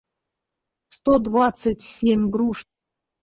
[0.95, 2.59] сто двадцать семь груш